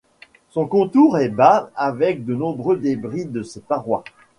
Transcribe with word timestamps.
Son 0.49 0.65
contours 0.65 1.19
est 1.19 1.29
bas 1.29 1.69
avec 1.75 2.25
de 2.25 2.33
nombreux 2.33 2.75
débris 2.75 3.25
de 3.27 3.43
ses 3.43 3.61
parois. 3.61 4.03